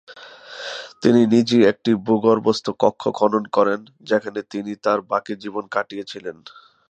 [1.01, 6.37] তিনি নিজেই একটি ভূগর্ভস্থ কক্ষ খনন করেন যেখানে তিনি তার বাকি জীবন কাটিয়েছিলেন।